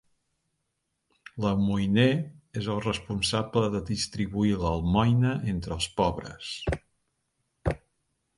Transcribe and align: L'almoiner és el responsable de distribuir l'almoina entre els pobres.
L'almoiner 1.43 2.05
és 2.61 2.69
el 2.75 2.81
responsable 2.85 3.63
de 3.75 3.83
distribuir 3.91 4.57
l'almoina 4.65 5.35
entre 5.55 5.77
els 5.79 5.91
pobres. 6.01 6.51